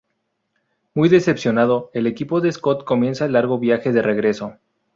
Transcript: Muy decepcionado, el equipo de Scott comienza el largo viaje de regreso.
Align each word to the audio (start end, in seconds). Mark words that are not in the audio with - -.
Muy 0.95 1.09
decepcionado, 1.09 1.91
el 1.93 2.07
equipo 2.07 2.41
de 2.41 2.51
Scott 2.51 2.85
comienza 2.85 3.25
el 3.25 3.33
largo 3.33 3.59
viaje 3.59 3.91
de 3.93 4.01
regreso. 4.01 4.55